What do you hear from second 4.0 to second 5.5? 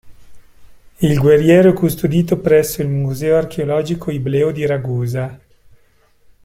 ibleo di Ragusa.